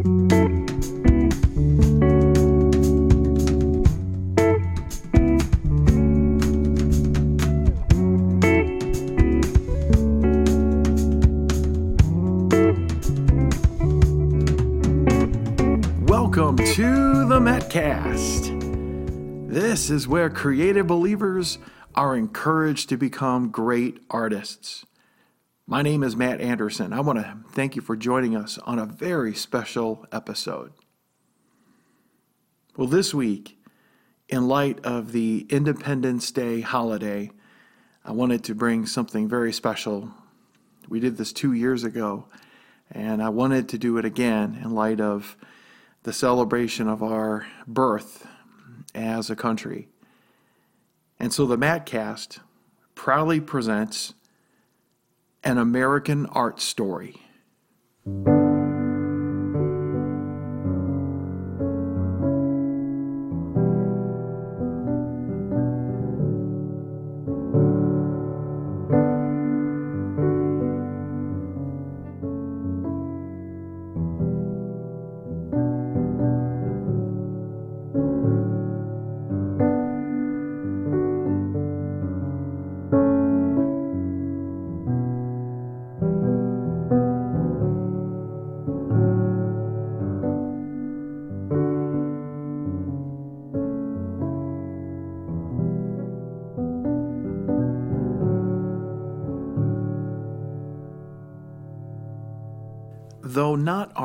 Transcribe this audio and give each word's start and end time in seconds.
Welcome 0.00 0.16
to 16.56 17.26
the 17.26 17.38
Matcast. 17.38 18.56
This 19.50 19.90
is 19.90 20.08
where 20.08 20.30
creative 20.30 20.86
believers 20.86 21.58
are 21.94 22.16
encouraged 22.16 22.88
to 22.88 22.96
become 22.96 23.50
great 23.50 24.02
artists. 24.08 24.86
My 25.70 25.82
name 25.82 26.02
is 26.02 26.16
Matt 26.16 26.40
Anderson. 26.40 26.92
I 26.92 26.98
want 26.98 27.20
to 27.20 27.36
thank 27.52 27.76
you 27.76 27.80
for 27.80 27.94
joining 27.94 28.34
us 28.34 28.58
on 28.64 28.80
a 28.80 28.86
very 28.86 29.32
special 29.36 30.04
episode. 30.10 30.72
Well, 32.76 32.88
this 32.88 33.14
week, 33.14 33.56
in 34.28 34.48
light 34.48 34.84
of 34.84 35.12
the 35.12 35.46
Independence 35.48 36.32
Day 36.32 36.60
holiday, 36.60 37.30
I 38.04 38.10
wanted 38.10 38.42
to 38.44 38.54
bring 38.56 38.84
something 38.84 39.28
very 39.28 39.52
special. 39.52 40.10
We 40.88 40.98
did 40.98 41.16
this 41.16 41.32
two 41.32 41.52
years 41.52 41.84
ago, 41.84 42.26
and 42.90 43.22
I 43.22 43.28
wanted 43.28 43.68
to 43.68 43.78
do 43.78 43.96
it 43.96 44.04
again 44.04 44.58
in 44.64 44.74
light 44.74 45.00
of 45.00 45.36
the 46.02 46.12
celebration 46.12 46.88
of 46.88 47.00
our 47.00 47.46
birth 47.68 48.26
as 48.92 49.30
a 49.30 49.36
country. 49.36 49.86
And 51.20 51.32
so 51.32 51.46
the 51.46 51.56
Matcast 51.56 52.40
proudly 52.96 53.38
presents 53.38 54.14
an 55.42 55.58
American 55.58 56.26
art 56.26 56.60
story. 56.60 57.22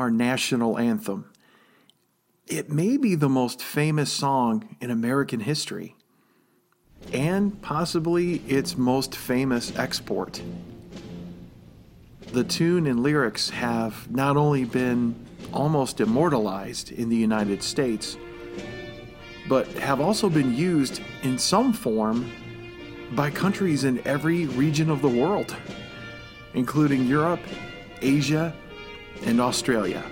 Our 0.06 0.10
national 0.12 0.78
anthem, 0.78 1.28
it 2.46 2.70
may 2.70 2.96
be 2.96 3.16
the 3.16 3.28
most 3.28 3.60
famous 3.60 4.12
song 4.12 4.76
in 4.80 4.88
American 4.88 5.40
history, 5.40 5.96
and 7.12 7.60
possibly 7.60 8.36
its 8.46 8.78
most 8.78 9.16
famous 9.16 9.76
export. 9.76 10.40
The 12.30 12.44
tune 12.44 12.86
and 12.86 13.02
lyrics 13.02 13.50
have 13.50 14.08
not 14.08 14.36
only 14.36 14.64
been 14.64 15.16
almost 15.52 16.00
immortalized 16.00 16.92
in 16.92 17.08
the 17.08 17.16
United 17.16 17.60
States, 17.64 18.16
but 19.48 19.66
have 19.72 20.00
also 20.00 20.30
been 20.30 20.54
used 20.54 21.02
in 21.24 21.36
some 21.36 21.72
form 21.72 22.30
by 23.16 23.28
countries 23.28 23.82
in 23.82 24.06
every 24.06 24.46
region 24.46 24.88
of 24.88 25.02
the 25.02 25.08
world, 25.08 25.56
including 26.54 27.08
Europe, 27.08 27.40
Asia, 28.00 28.54
and 29.24 29.40
Australia. 29.40 30.02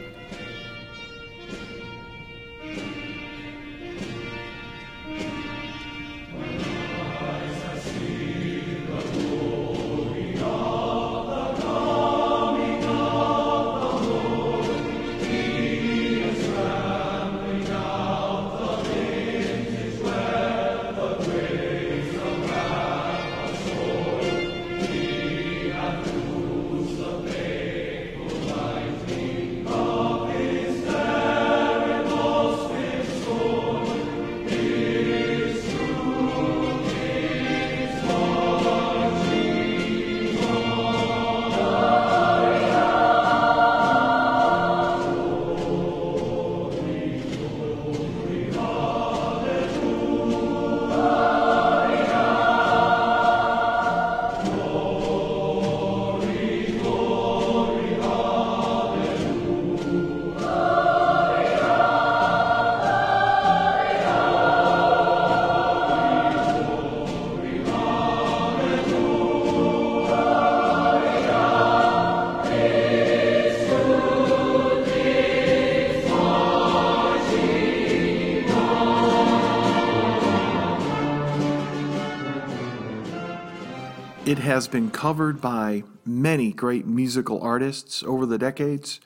It 84.34 84.41
has 84.41 84.67
been 84.67 84.91
covered 84.91 85.41
by 85.41 85.84
many 86.05 86.50
great 86.50 86.89
musical 86.89 87.41
artists 87.41 88.03
over 88.03 88.27
the 88.27 88.37
decades 88.37 88.99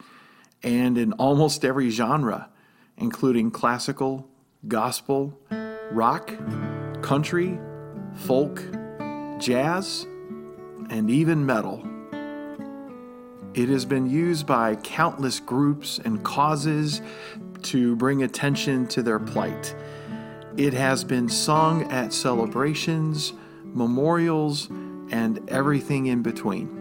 and 0.62 0.97
in 0.97 1.12
almost 1.12 1.66
every 1.66 1.91
genre, 1.91 2.49
including 2.97 3.50
classical, 3.50 4.27
gospel, 4.67 5.38
rock, 5.91 6.33
country, 7.03 7.61
folk, 8.15 8.65
jazz, 9.38 10.06
and 10.88 11.11
even 11.11 11.44
metal. 11.44 11.87
It 13.53 13.69
has 13.69 13.84
been 13.84 14.09
used 14.09 14.47
by 14.47 14.77
countless 14.77 15.41
groups 15.41 16.00
and 16.03 16.25
causes 16.25 17.03
to 17.65 17.97
bring 17.97 18.22
attention 18.22 18.87
to 18.87 19.03
their 19.03 19.19
plight. 19.19 19.75
It 20.56 20.72
has 20.72 21.05
been 21.05 21.28
sung 21.28 21.83
at 21.93 22.15
celebrations, 22.15 23.34
memorials, 23.75 24.71
and 25.11 25.49
everything 25.51 26.07
in 26.07 26.23
between. 26.23 26.79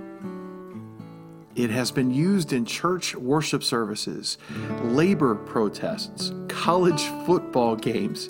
It 1.56 1.72
has 1.72 1.90
been 1.90 2.12
used 2.12 2.54
in 2.54 2.66
church 2.66 3.16
worship 3.16 3.64
services, 3.64 4.38
labor 4.84 5.34
protests, 5.34 6.32
college 6.48 7.02
football 7.26 7.76
games, 7.76 8.30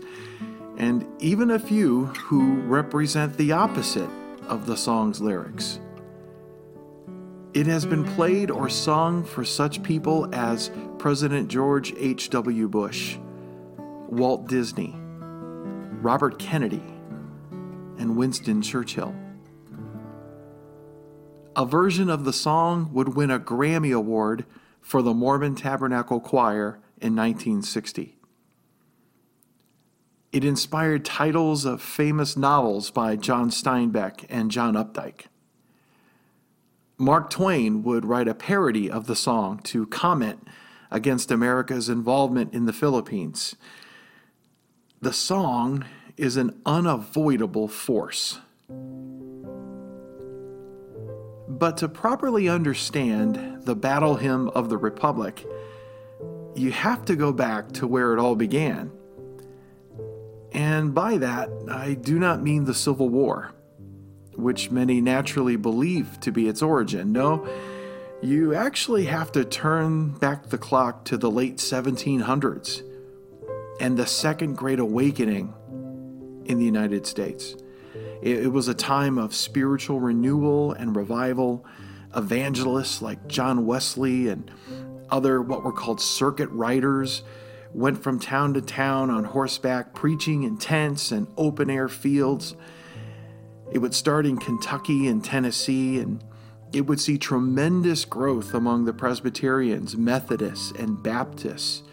and 0.77 1.05
even 1.19 1.51
a 1.51 1.59
few 1.59 2.05
who 2.05 2.61
represent 2.61 3.35
the 3.35 3.51
opposite 3.51 4.09
of 4.47 4.65
the 4.65 4.77
song's 4.77 5.19
lyrics. 5.19 5.79
It 7.53 7.65
has 7.67 7.85
been 7.85 8.05
played 8.05 8.51
or 8.51 8.69
sung 8.69 9.25
for 9.25 9.43
such 9.43 9.83
people 9.83 10.33
as 10.33 10.71
President 10.97 11.49
George 11.49 11.93
H.W. 11.97 12.69
Bush, 12.69 13.17
Walt 14.07 14.47
Disney, 14.47 14.95
Robert 16.01 16.39
Kennedy, 16.39 16.83
and 17.97 18.15
Winston 18.15 18.61
Churchill. 18.61 19.13
A 21.57 21.65
version 21.65 22.07
of 22.07 22.23
the 22.23 22.33
song 22.33 22.91
would 22.93 23.15
win 23.15 23.31
a 23.31 23.39
Grammy 23.39 23.91
Award 23.91 24.45
for 24.79 25.01
the 25.01 25.15
Mormon 25.15 25.55
Tabernacle 25.55 26.19
Choir 26.19 26.79
in 27.01 27.15
1960. 27.15 28.15
It 30.31 30.45
inspired 30.45 31.03
titles 31.03 31.65
of 31.65 31.81
famous 31.81 32.37
novels 32.37 32.91
by 32.91 33.15
John 33.15 33.49
Steinbeck 33.49 34.27
and 34.29 34.51
John 34.51 34.75
Updike. 34.75 35.25
Mark 36.99 37.31
Twain 37.31 37.81
would 37.81 38.05
write 38.05 38.27
a 38.27 38.35
parody 38.35 38.87
of 38.87 39.07
the 39.07 39.15
song 39.15 39.59
to 39.63 39.87
comment 39.87 40.47
against 40.91 41.31
America's 41.31 41.89
involvement 41.89 42.53
in 42.53 42.67
the 42.67 42.73
Philippines. 42.73 43.55
The 45.01 45.13
song 45.13 45.85
is 46.17 46.37
an 46.37 46.61
unavoidable 46.67 47.67
force. 47.67 48.41
But 51.57 51.77
to 51.77 51.89
properly 51.89 52.47
understand 52.47 53.63
the 53.65 53.75
battle 53.75 54.15
hymn 54.15 54.49
of 54.49 54.69
the 54.69 54.77
Republic, 54.77 55.43
you 56.55 56.71
have 56.71 57.05
to 57.05 57.15
go 57.15 57.31
back 57.31 57.71
to 57.73 57.87
where 57.87 58.13
it 58.13 58.19
all 58.19 58.35
began. 58.35 58.91
And 60.51 60.93
by 60.93 61.17
that, 61.17 61.49
I 61.69 61.95
do 61.95 62.19
not 62.19 62.43
mean 62.43 62.65
the 62.65 62.73
Civil 62.73 63.09
War, 63.09 63.53
which 64.35 64.69
many 64.69 65.01
naturally 65.01 65.55
believe 65.55 66.19
to 66.21 66.31
be 66.31 66.47
its 66.47 66.61
origin. 66.61 67.11
No, 67.11 67.47
you 68.21 68.53
actually 68.53 69.05
have 69.05 69.31
to 69.31 69.43
turn 69.43 70.09
back 70.09 70.49
the 70.49 70.57
clock 70.57 71.05
to 71.05 71.17
the 71.17 71.31
late 71.31 71.57
1700s 71.57 72.83
and 73.79 73.97
the 73.97 74.07
Second 74.07 74.57
Great 74.57 74.79
Awakening 74.79 75.53
in 76.45 76.59
the 76.59 76.65
United 76.65 77.05
States. 77.07 77.55
It, 78.21 78.51
was 78.51 78.67
a 78.67 78.73
time 78.73 79.17
of 79.17 79.35
spiritual 79.35 79.99
renewal 79.99 80.73
and 80.73 80.95
revival. 80.95 81.65
Evangelists 82.15 83.01
like 83.01 83.27
John 83.27 83.65
Wesley 83.65 84.27
and 84.27 84.49
other 85.09 85.41
what 85.41 85.63
were 85.63 85.71
called 85.71 86.01
circuit 86.01 86.49
riders 86.49 87.23
went 87.73 88.01
from 88.01 88.19
town 88.19 88.53
to 88.55 88.61
town 88.61 89.09
on 89.09 89.23
horseback, 89.23 89.93
preaching 89.93 90.43
in 90.43 90.57
tents 90.57 91.11
and 91.11 91.27
open 91.37 91.69
air 91.69 91.87
fields. 91.87 92.55
It 93.71 93.79
would 93.79 93.93
start 93.93 94.25
in 94.25 94.37
Kentucky 94.37 95.07
and 95.07 95.23
Tennessee, 95.23 95.99
and 95.99 96.23
it 96.73 96.87
would 96.87 96.99
see 96.99 97.17
tremendous 97.17 98.05
growth 98.05 98.53
among 98.53 98.85
the 98.85 98.93
Presbyterians, 98.93 99.95
Methodists, 99.95 100.71
and 100.71 101.01
Baptists, 101.01 101.83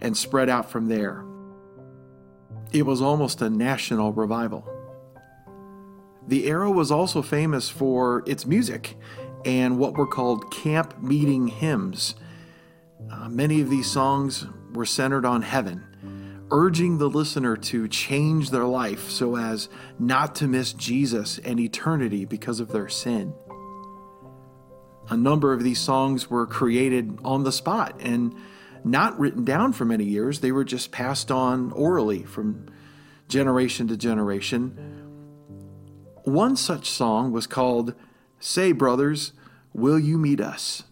and 0.00 0.16
spread 0.16 0.48
out 0.48 0.70
from 0.70 0.88
there. 0.88 1.24
It 2.72 2.86
was 2.86 3.00
almost 3.00 3.42
a 3.42 3.50
national 3.50 4.12
revival. 4.12 4.79
The 6.30 6.46
era 6.46 6.70
was 6.70 6.92
also 6.92 7.22
famous 7.22 7.68
for 7.68 8.22
its 8.24 8.46
music 8.46 8.96
and 9.44 9.80
what 9.80 9.94
were 9.94 10.06
called 10.06 10.52
camp 10.52 11.02
meeting 11.02 11.48
hymns. 11.48 12.14
Uh, 13.10 13.28
many 13.28 13.60
of 13.60 13.68
these 13.68 13.90
songs 13.90 14.46
were 14.72 14.86
centered 14.86 15.24
on 15.24 15.42
heaven, 15.42 16.46
urging 16.52 16.98
the 16.98 17.10
listener 17.10 17.56
to 17.56 17.88
change 17.88 18.50
their 18.50 18.64
life 18.64 19.10
so 19.10 19.36
as 19.36 19.68
not 19.98 20.36
to 20.36 20.46
miss 20.46 20.72
Jesus 20.72 21.38
and 21.40 21.58
eternity 21.58 22.24
because 22.26 22.60
of 22.60 22.70
their 22.70 22.88
sin. 22.88 23.34
A 25.08 25.16
number 25.16 25.52
of 25.52 25.64
these 25.64 25.80
songs 25.80 26.30
were 26.30 26.46
created 26.46 27.18
on 27.24 27.42
the 27.42 27.50
spot 27.50 27.96
and 27.98 28.36
not 28.84 29.18
written 29.18 29.44
down 29.44 29.72
for 29.72 29.84
many 29.84 30.04
years. 30.04 30.38
They 30.38 30.52
were 30.52 30.62
just 30.62 30.92
passed 30.92 31.32
on 31.32 31.72
orally 31.72 32.22
from 32.22 32.66
generation 33.26 33.88
to 33.88 33.96
generation. 33.96 34.99
One 36.24 36.56
such 36.56 36.90
song 36.90 37.32
was 37.32 37.46
called 37.46 37.94
Say, 38.38 38.72
Brothers, 38.72 39.32
Will 39.72 39.98
You 39.98 40.18
Meet 40.18 40.40
Us? 40.40 40.84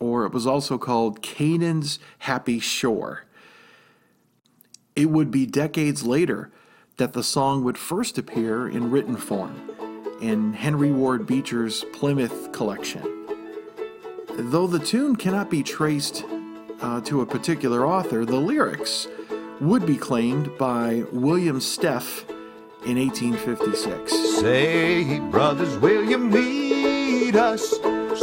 or 0.00 0.24
it 0.24 0.32
was 0.32 0.46
also 0.46 0.78
called 0.78 1.22
Canaan's 1.22 1.98
Happy 2.20 2.60
Shore. 2.60 3.24
It 4.94 5.10
would 5.10 5.30
be 5.30 5.46
decades 5.46 6.04
later 6.04 6.50
that 6.96 7.12
the 7.12 7.22
song 7.22 7.64
would 7.64 7.78
first 7.78 8.18
appear 8.18 8.68
in 8.68 8.90
written 8.90 9.16
form 9.16 9.70
in 10.20 10.52
Henry 10.52 10.90
Ward 10.90 11.26
Beecher's 11.26 11.84
Plymouth 11.92 12.50
collection. 12.52 13.02
Though 14.36 14.66
the 14.66 14.78
tune 14.78 15.16
cannot 15.16 15.50
be 15.50 15.62
traced 15.62 16.24
uh, 16.80 17.00
to 17.02 17.20
a 17.20 17.26
particular 17.26 17.86
author, 17.86 18.24
the 18.24 18.36
lyrics 18.36 19.06
would 19.60 19.86
be 19.86 19.96
claimed 19.96 20.56
by 20.58 21.04
William 21.12 21.60
Steph 21.60 22.24
in 22.84 22.96
1856. 22.96 24.12
Say, 24.40 25.18
brothers, 25.30 25.76
will 25.78 26.04
you 26.04 26.18
meet 26.18 27.34
us? 27.34 27.74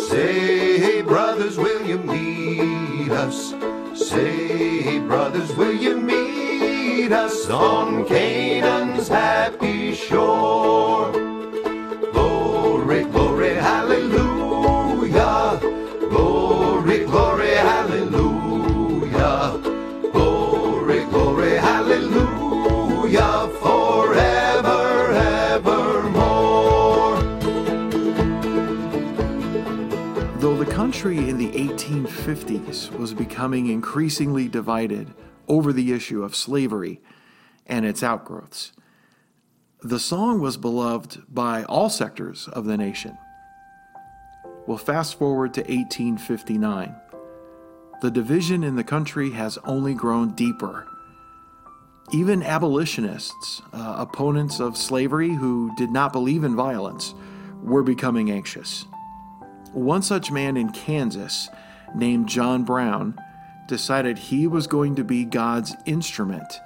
Say, 0.09 1.01
brothers, 1.01 1.57
will 1.57 1.85
you 1.85 1.97
meet 1.97 3.11
us? 3.11 3.53
Say, 3.93 4.99
brothers, 4.99 5.55
will 5.55 5.75
you 5.75 5.99
meet 5.99 7.11
us 7.11 7.49
on 7.49 8.05
Canaan's 8.05 9.07
happy 9.07 9.93
shore? 9.93 11.25
Country 31.05 31.29
in 31.29 31.37
the 31.37 31.51
1850s 31.51 32.89
was 32.97 33.13
becoming 33.13 33.67
increasingly 33.67 34.47
divided 34.47 35.13
over 35.47 35.71
the 35.71 35.93
issue 35.93 36.23
of 36.23 36.35
slavery 36.35 36.99
and 37.67 37.85
its 37.85 38.01
outgrowths, 38.01 38.71
the 39.83 39.99
song 39.99 40.41
was 40.41 40.57
beloved 40.57 41.21
by 41.31 41.63
all 41.65 41.91
sectors 41.91 42.47
of 42.47 42.65
the 42.65 42.75
nation. 42.75 43.15
Well, 44.65 44.79
fast 44.79 45.19
forward 45.19 45.53
to 45.53 45.61
1859. 45.61 46.95
The 48.01 48.09
division 48.09 48.63
in 48.63 48.75
the 48.75 48.83
country 48.83 49.29
has 49.29 49.59
only 49.63 49.93
grown 49.93 50.33
deeper. 50.33 50.87
Even 52.13 52.41
abolitionists, 52.41 53.61
uh, 53.73 53.93
opponents 53.99 54.59
of 54.59 54.75
slavery 54.75 55.35
who 55.35 55.71
did 55.77 55.91
not 55.91 56.11
believe 56.11 56.43
in 56.43 56.55
violence, 56.55 57.13
were 57.61 57.83
becoming 57.83 58.31
anxious. 58.31 58.87
One 59.75 60.01
such 60.01 60.31
man 60.31 60.56
in 60.56 60.72
Kansas, 60.72 61.50
named 61.94 62.30
John 62.30 62.63
Brown, 62.63 63.19
decided 63.68 64.18
he 64.18 64.48
was 64.48 64.68
going 64.68 64.95
to 64.95 65.04
be 65.04 65.25
God's 65.25 65.75
instrument 65.86 66.62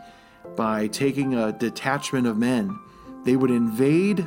by 0.56 0.86
taking 0.86 1.34
a 1.34 1.52
detachment 1.52 2.28
of 2.28 2.38
men. 2.38 2.78
They 3.26 3.36
would 3.36 3.50
invade 3.50 4.18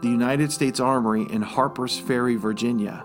the 0.00 0.08
United 0.08 0.50
States 0.50 0.80
Armory 0.80 1.26
in 1.30 1.42
Harper's 1.42 1.98
Ferry, 1.98 2.36
Virginia. 2.36 3.04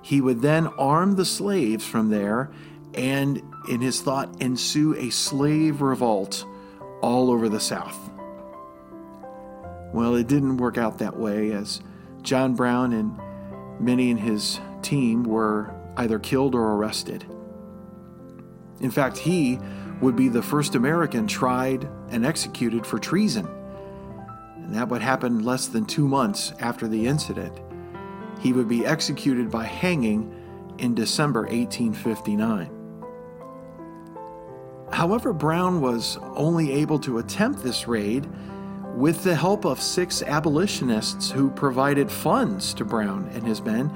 He 0.00 0.22
would 0.22 0.40
then 0.40 0.68
arm 0.78 1.16
the 1.16 1.26
slaves 1.26 1.84
from 1.84 2.08
there 2.08 2.50
and, 2.94 3.42
in 3.68 3.82
his 3.82 4.00
thought, 4.00 4.40
ensue 4.40 4.94
a 4.94 5.10
slave 5.10 5.82
revolt 5.82 6.46
all 7.02 7.30
over 7.30 7.50
the 7.50 7.60
South. 7.60 8.10
Well, 9.92 10.14
it 10.14 10.28
didn't 10.28 10.56
work 10.56 10.78
out 10.78 10.98
that 10.98 11.18
way, 11.18 11.52
as 11.52 11.82
John 12.22 12.54
Brown 12.54 12.94
and 12.94 13.20
many 13.80 14.10
in 14.10 14.16
his 14.16 14.60
team 14.82 15.24
were 15.24 15.74
either 15.96 16.18
killed 16.18 16.54
or 16.54 16.74
arrested. 16.74 17.24
In 18.80 18.90
fact, 18.90 19.16
he 19.18 19.58
would 20.00 20.16
be 20.16 20.28
the 20.28 20.42
first 20.42 20.74
American 20.74 21.26
tried 21.26 21.88
and 22.10 22.26
executed 22.26 22.86
for 22.86 22.98
treason. 22.98 23.48
And 24.56 24.74
that 24.74 24.88
would 24.88 25.00
happen 25.00 25.44
less 25.44 25.68
than 25.68 25.86
two 25.86 26.06
months 26.06 26.52
after 26.60 26.86
the 26.88 27.06
incident. 27.06 27.58
He 28.40 28.52
would 28.52 28.68
be 28.68 28.84
executed 28.84 29.50
by 29.50 29.64
hanging 29.64 30.32
in 30.78 30.94
December 30.94 31.42
1859. 31.42 32.70
However, 34.92 35.32
Brown 35.32 35.80
was 35.80 36.18
only 36.34 36.72
able 36.72 36.98
to 37.00 37.18
attempt 37.18 37.62
this 37.62 37.88
raid 37.88 38.28
with 38.96 39.22
the 39.24 39.34
help 39.34 39.66
of 39.66 39.80
six 39.80 40.22
abolitionists 40.22 41.30
who 41.30 41.50
provided 41.50 42.10
funds 42.10 42.72
to 42.74 42.84
Brown 42.84 43.30
and 43.34 43.46
his 43.46 43.60
men 43.60 43.94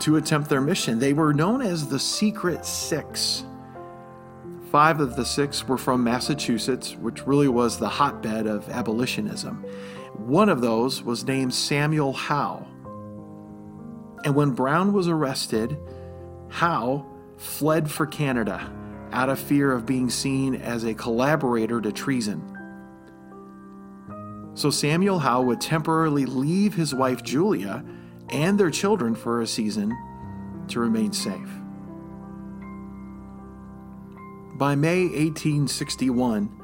to 0.00 0.16
attempt 0.16 0.50
their 0.50 0.60
mission. 0.60 0.98
They 0.98 1.12
were 1.12 1.32
known 1.32 1.62
as 1.62 1.88
the 1.88 2.00
Secret 2.00 2.66
Six. 2.66 3.44
Five 4.72 4.98
of 4.98 5.14
the 5.14 5.24
six 5.24 5.68
were 5.68 5.78
from 5.78 6.02
Massachusetts, 6.02 6.96
which 6.96 7.28
really 7.28 7.46
was 7.46 7.78
the 7.78 7.88
hotbed 7.88 8.48
of 8.48 8.68
abolitionism. 8.68 9.64
One 10.16 10.48
of 10.48 10.60
those 10.60 11.00
was 11.00 11.24
named 11.24 11.54
Samuel 11.54 12.12
Howe. 12.12 12.66
And 14.24 14.34
when 14.34 14.50
Brown 14.50 14.92
was 14.92 15.06
arrested, 15.06 15.78
Howe 16.48 17.06
fled 17.36 17.88
for 17.88 18.06
Canada 18.06 18.68
out 19.12 19.28
of 19.28 19.38
fear 19.38 19.70
of 19.70 19.86
being 19.86 20.10
seen 20.10 20.56
as 20.56 20.82
a 20.82 20.94
collaborator 20.94 21.80
to 21.80 21.92
treason. 21.92 22.53
So 24.54 24.70
Samuel 24.70 25.18
Howe 25.18 25.42
would 25.42 25.60
temporarily 25.60 26.26
leave 26.26 26.74
his 26.74 26.94
wife 26.94 27.22
Julia 27.22 27.84
and 28.28 28.58
their 28.58 28.70
children 28.70 29.14
for 29.14 29.40
a 29.40 29.46
season 29.46 29.96
to 30.68 30.80
remain 30.80 31.12
safe. 31.12 31.50
By 34.56 34.76
May 34.76 35.02
1861, 35.02 36.62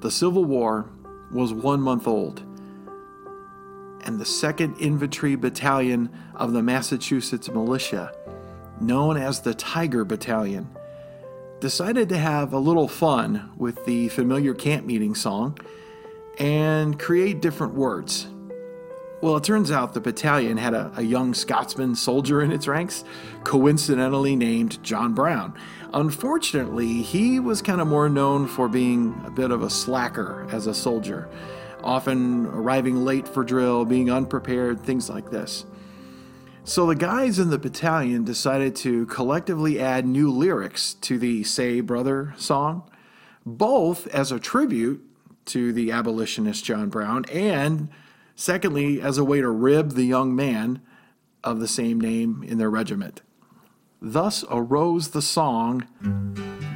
the 0.00 0.10
Civil 0.10 0.44
War 0.44 0.90
was 1.30 1.52
one 1.52 1.80
month 1.80 2.08
old, 2.08 2.42
and 4.04 4.18
the 4.18 4.24
2nd 4.24 4.80
Infantry 4.80 5.36
Battalion 5.36 6.10
of 6.34 6.54
the 6.54 6.62
Massachusetts 6.62 7.50
Militia, 7.50 8.12
known 8.80 9.18
as 9.18 9.40
the 9.40 9.54
Tiger 9.54 10.04
Battalion, 10.04 10.68
decided 11.60 12.08
to 12.08 12.16
have 12.16 12.54
a 12.54 12.58
little 12.58 12.88
fun 12.88 13.50
with 13.58 13.84
the 13.84 14.08
familiar 14.08 14.54
camp 14.54 14.86
meeting 14.86 15.14
song 15.14 15.58
and 16.38 16.98
create 16.98 17.40
different 17.40 17.74
words. 17.74 18.28
Well, 19.22 19.36
it 19.38 19.44
turns 19.44 19.70
out 19.70 19.94
the 19.94 20.00
battalion 20.00 20.58
had 20.58 20.74
a, 20.74 20.92
a, 20.96 21.02
young 21.02 21.32
Scotsman 21.32 21.94
soldier 21.94 22.42
in 22.42 22.52
its 22.52 22.68
ranks, 22.68 23.02
coincidentally 23.44 24.36
named 24.36 24.82
John 24.84 25.14
Brown. 25.14 25.54
Unfortunately, 25.94 27.00
he 27.00 27.40
was 27.40 27.62
kind 27.62 27.80
of 27.80 27.88
more 27.88 28.10
known 28.10 28.46
for 28.46 28.68
being 28.68 29.18
a 29.24 29.30
bit 29.30 29.50
of 29.50 29.62
a 29.62 29.70
slacker 29.70 30.46
as 30.52 30.66
a 30.66 30.74
soldier, 30.74 31.30
often 31.82 32.46
arriving 32.46 33.06
late 33.06 33.26
for 33.26 33.42
drill, 33.42 33.86
being 33.86 34.10
unprepared, 34.10 34.82
things 34.82 35.08
like 35.08 35.30
this. 35.30 35.64
So 36.64 36.84
the 36.86 36.94
guys 36.94 37.38
in 37.38 37.48
the 37.48 37.58
battalion 37.58 38.24
decided 38.24 38.76
to 38.76 39.06
collectively 39.06 39.80
add 39.80 40.04
new 40.04 40.30
lyrics 40.30 40.94
to 40.94 41.18
the 41.18 41.42
Say 41.42 41.80
Brother 41.80 42.34
song, 42.36 42.90
both 43.46 44.06
as 44.08 44.30
a 44.30 44.38
tribute 44.38 45.02
to 45.46 45.72
the 45.72 45.90
abolitionist 45.90 46.64
John 46.64 46.88
Brown 46.88 47.24
and 47.32 47.88
Secondly, 48.38 49.00
as 49.00 49.16
a 49.16 49.24
way 49.24 49.40
to 49.40 49.48
rib 49.48 49.92
the 49.92 50.04
young 50.04 50.36
man 50.36 50.82
of 51.42 51.58
the 51.58 51.66
same 51.66 51.98
name 51.98 52.44
in 52.46 52.58
their 52.58 52.68
regiment. 52.68 53.22
Thus 54.00 54.44
arose 54.50 55.08
the 55.08 55.22
song, 55.22 55.86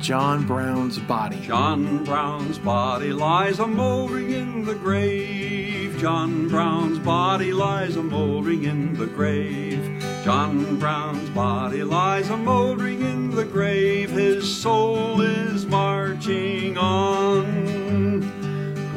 John 0.01 0.47
Brown's 0.47 0.99
Body. 0.99 1.39
John 1.43 2.03
Brown's 2.03 2.59
body 2.59 3.13
lies 3.13 3.59
a 3.59 3.67
mouldering 3.67 4.31
in 4.31 4.65
the 4.65 4.75
grave. 4.75 5.99
John 5.99 6.49
Brown's 6.49 6.99
body 6.99 7.53
lies 7.53 7.97
a 7.97 8.03
mouldering 8.03 8.65
in 8.65 8.95
the 8.95 9.07
grave. 9.07 10.03
John 10.25 10.79
Brown's 10.79 11.29
body 11.31 11.85
lies 11.85 12.31
a 12.31 12.39
mouldering 12.39 13.03
in 13.03 13.33
the 13.33 13.45
grave. 13.45 14.11
His 14.11 14.51
soul 14.63 15.21
is 15.21 15.67
marching 15.67 16.79
on. 16.79 17.90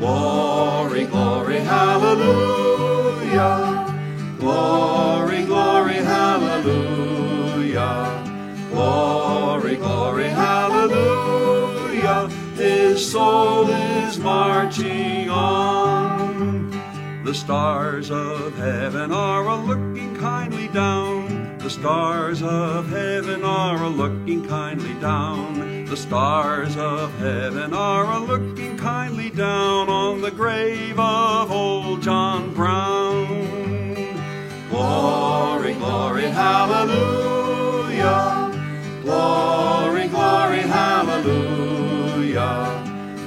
Glory, 0.03 1.05
glory, 1.05 1.59
hallelujah. 1.59 3.61
Glory, 4.37 5.45
glory, 5.45 5.93
hallelujah. 5.93 7.47
Glory, 8.69 9.77
glory, 9.77 10.27
hallelujah. 10.27 12.27
His 12.57 13.11
soul 13.13 13.69
is 13.69 14.19
marching 14.19 15.29
on. 15.29 16.69
The 17.23 17.33
stars 17.33 18.11
of 18.11 18.57
heaven 18.57 19.13
are 19.13 19.47
a 19.47 19.55
looking 19.55 20.17
kindly 20.17 20.67
down. 20.67 21.57
The 21.59 21.69
stars 21.69 22.43
of 22.43 22.89
heaven 22.89 23.45
are 23.45 23.81
a 23.81 23.87
looking 23.87 24.45
kindly 24.49 24.95
down. 24.95 25.72
The 25.93 25.99
stars 25.99 26.75
of 26.75 27.13
heaven 27.19 27.71
are 27.71 28.05
a 28.13 28.17
looking 28.17 28.79
kindly 28.79 29.29
down 29.29 29.89
on 29.89 30.21
the 30.21 30.31
grave 30.31 30.99
of 30.99 31.51
old 31.51 32.01
John 32.01 32.51
Brown. 32.55 33.27
Glory, 34.71 35.75
glory, 35.75 36.23
hallelujah. 36.23 38.01
Glory, 39.03 40.07
glory, 40.07 40.61
hallelujah. 40.61 41.83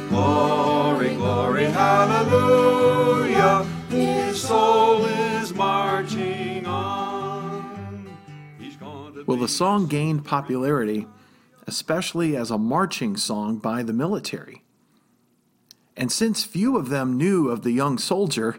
Glory, 0.08 1.14
glory, 1.14 1.66
hallelujah. 1.66 3.64
His 3.90 4.42
soul 4.42 5.04
is 5.04 5.54
marching 5.54 6.66
on. 6.66 8.08
He's 8.58 8.74
gone 8.74 9.14
to 9.14 9.22
Well, 9.24 9.38
the 9.38 9.46
song 9.46 9.86
gained 9.86 10.24
popularity, 10.24 11.06
especially 11.66 12.36
as 12.36 12.50
a 12.50 12.58
marching 12.58 13.16
song 13.16 13.58
by 13.58 13.82
the 13.82 13.92
military. 13.92 14.62
And 15.96 16.12
since 16.12 16.44
few 16.44 16.76
of 16.76 16.88
them 16.88 17.16
knew 17.16 17.48
of 17.48 17.62
the 17.62 17.72
young 17.72 17.98
soldier, 17.98 18.58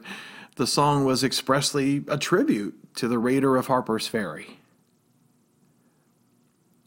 the 0.55 0.67
song 0.67 1.05
was 1.05 1.23
expressly 1.23 2.03
a 2.07 2.17
tribute 2.17 2.95
to 2.95 3.07
the 3.07 3.19
raider 3.19 3.55
of 3.57 3.67
Harper's 3.67 4.07
Ferry. 4.07 4.59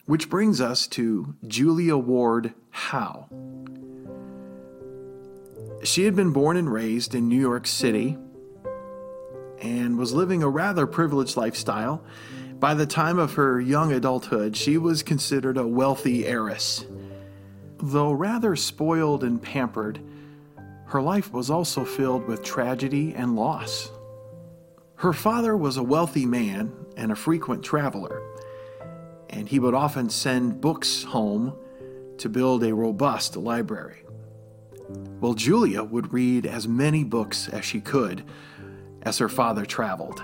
Which 0.07 0.29
brings 0.29 0.61
us 0.61 0.89
to 0.89 1.37
Julia 1.47 1.97
Ward 1.97 2.53
Howe. 2.71 3.29
She 5.85 6.05
had 6.05 6.17
been 6.17 6.33
born 6.33 6.57
and 6.57 6.71
raised 6.71 7.15
in 7.15 7.29
New 7.29 7.41
York 7.41 7.67
City 7.67 8.19
and 9.63 9.99
was 9.99 10.13
living 10.13 10.43
a 10.43 10.49
rather 10.49 10.87
privileged 10.87 11.37
lifestyle. 11.37 12.03
By 12.61 12.75
the 12.75 12.85
time 12.85 13.19
of 13.19 13.33
her 13.35 13.59
young 13.59 13.91
adulthood, 13.91 14.55
she 14.55 14.77
was 14.77 15.03
considered 15.03 15.57
a 15.57 15.67
wealthy 15.67 16.27
heiress. 16.27 16.85
Though 17.79 18.13
rather 18.13 18.55
spoiled 18.55 19.25
and 19.25 19.41
pampered, 19.41 19.99
her 20.85 21.01
life 21.01 21.33
was 21.33 21.49
also 21.49 21.87
filled 21.87 22.27
with 22.27 22.45
tragedy 22.45 23.15
and 23.15 23.35
loss. 23.35 23.91
Her 24.97 25.15
father 25.15 25.57
was 25.57 25.79
a 25.79 25.83
wealthy 25.83 26.27
man 26.27 26.71
and 26.99 27.11
a 27.11 27.17
frequent 27.17 27.63
traveler, 27.63 28.21
and 29.31 29.49
he 29.49 29.59
would 29.59 29.73
often 29.73 30.11
send 30.11 30.61
books 30.61 31.03
home 31.05 31.55
to 32.19 32.29
build 32.29 32.63
a 32.63 32.75
robust 32.75 33.39
library. 33.39 34.03
Well, 35.23 35.33
Julia 35.33 35.83
would 35.83 36.13
read 36.13 36.45
as 36.45 36.69
many 36.69 37.05
books 37.05 37.49
as 37.49 37.65
she 37.65 37.81
could 37.81 38.23
as 39.01 39.17
her 39.17 39.31
father 39.31 39.65
traveled. 39.65 40.23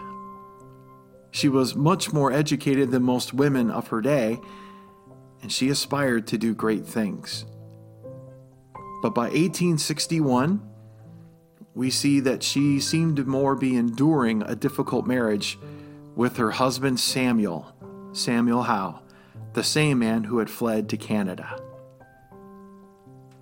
She 1.36 1.50
was 1.50 1.76
much 1.76 2.14
more 2.14 2.32
educated 2.32 2.90
than 2.90 3.02
most 3.02 3.34
women 3.34 3.70
of 3.70 3.88
her 3.88 4.00
day, 4.00 4.40
and 5.42 5.52
she 5.52 5.68
aspired 5.68 6.26
to 6.28 6.38
do 6.38 6.54
great 6.54 6.86
things. 6.86 7.44
But 9.02 9.14
by 9.14 9.24
1861, 9.24 10.66
we 11.74 11.90
see 11.90 12.20
that 12.20 12.42
she 12.42 12.80
seemed 12.80 13.16
to 13.16 13.24
more 13.26 13.54
be 13.54 13.76
enduring 13.76 14.44
a 14.44 14.56
difficult 14.56 15.06
marriage 15.06 15.58
with 16.14 16.38
her 16.38 16.52
husband 16.52 17.00
Samuel, 17.00 17.70
Samuel 18.12 18.62
Howe, 18.62 19.02
the 19.52 19.62
same 19.62 19.98
man 19.98 20.24
who 20.24 20.38
had 20.38 20.48
fled 20.48 20.88
to 20.88 20.96
Canada. 20.96 21.60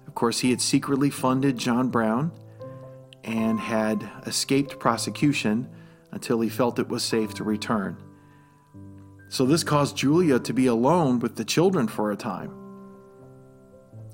Of 0.09 0.17
course, 0.17 0.41
he 0.41 0.51
had 0.51 0.61
secretly 0.61 1.11
funded 1.11 1.59
John 1.59 1.91
Brown 1.91 2.33
and 3.23 3.61
had 3.61 4.11
escaped 4.27 4.81
prosecution 4.81 5.69
until 6.15 6.41
he 6.41 6.49
felt 6.49 6.79
it 6.79 6.89
was 6.89 7.03
safe 7.03 7.35
to 7.35 7.45
return. 7.45 7.97
So, 9.29 9.45
this 9.45 9.65
caused 9.65 9.97
Julia 9.97 10.39
to 10.39 10.53
be 10.53 10.67
alone 10.67 11.19
with 11.19 11.37
the 11.37 11.45
children 11.45 11.89
for 11.89 12.13
a 12.13 12.17
time. 12.17 12.53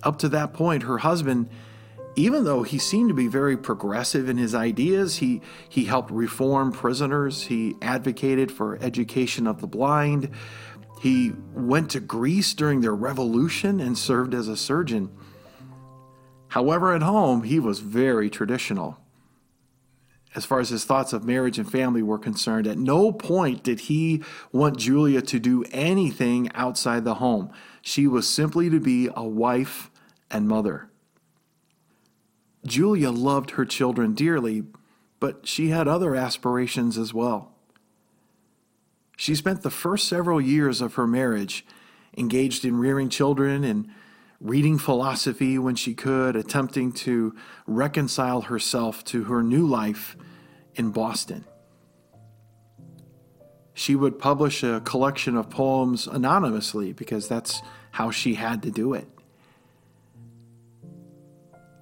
Up 0.02 0.18
to 0.20 0.28
that 0.30 0.54
point, 0.54 0.84
her 0.84 0.98
husband, 0.98 1.50
even 2.16 2.44
though 2.44 2.62
he 2.62 2.78
seemed 2.78 3.10
to 3.10 3.14
be 3.14 3.26
very 3.26 3.56
progressive 3.56 4.28
in 4.28 4.38
his 4.38 4.54
ideas, 4.54 5.16
he, 5.16 5.42
he 5.68 5.84
helped 5.84 6.10
reform 6.10 6.72
prisoners, 6.72 7.42
he 7.42 7.76
advocated 7.82 8.50
for 8.50 8.78
education 8.82 9.46
of 9.46 9.60
the 9.60 9.66
blind, 9.66 10.30
he 11.00 11.32
went 11.54 11.90
to 11.90 12.00
Greece 12.00 12.52
during 12.52 12.80
their 12.80 12.94
revolution 12.94 13.80
and 13.80 13.96
served 13.96 14.34
as 14.34 14.48
a 14.48 14.56
surgeon. 14.56 15.10
However, 16.48 16.94
at 16.94 17.02
home, 17.02 17.42
he 17.42 17.58
was 17.58 17.78
very 17.78 18.28
traditional. 18.28 18.99
As 20.34 20.44
far 20.44 20.60
as 20.60 20.68
his 20.68 20.84
thoughts 20.84 21.12
of 21.12 21.24
marriage 21.24 21.58
and 21.58 21.70
family 21.70 22.02
were 22.02 22.18
concerned, 22.18 22.66
at 22.66 22.78
no 22.78 23.10
point 23.10 23.64
did 23.64 23.80
he 23.80 24.22
want 24.52 24.78
Julia 24.78 25.22
to 25.22 25.40
do 25.40 25.64
anything 25.72 26.50
outside 26.54 27.04
the 27.04 27.14
home. 27.14 27.50
She 27.82 28.06
was 28.06 28.28
simply 28.28 28.70
to 28.70 28.78
be 28.78 29.08
a 29.16 29.26
wife 29.26 29.90
and 30.30 30.46
mother. 30.46 30.88
Julia 32.64 33.10
loved 33.10 33.52
her 33.52 33.64
children 33.64 34.14
dearly, 34.14 34.64
but 35.18 35.48
she 35.48 35.70
had 35.70 35.88
other 35.88 36.14
aspirations 36.14 36.96
as 36.96 37.12
well. 37.12 37.54
She 39.16 39.34
spent 39.34 39.62
the 39.62 39.70
first 39.70 40.06
several 40.06 40.40
years 40.40 40.80
of 40.80 40.94
her 40.94 41.06
marriage 41.06 41.66
engaged 42.16 42.64
in 42.64 42.78
rearing 42.78 43.08
children 43.08 43.64
and 43.64 43.88
reading 44.40 44.78
philosophy 44.78 45.58
when 45.58 45.74
she 45.74 45.94
could, 45.94 46.34
attempting 46.34 46.92
to 46.92 47.34
reconcile 47.66 48.42
herself 48.42 49.04
to 49.04 49.24
her 49.24 49.42
new 49.42 49.66
life 49.66 50.16
in 50.74 50.90
Boston. 50.90 51.44
She 53.74 53.94
would 53.94 54.18
publish 54.18 54.62
a 54.62 54.80
collection 54.80 55.36
of 55.36 55.50
poems 55.50 56.06
anonymously 56.06 56.92
because 56.92 57.28
that's 57.28 57.62
how 57.92 58.10
she 58.10 58.34
had 58.34 58.62
to 58.62 58.70
do 58.70 58.94
it. 58.94 59.08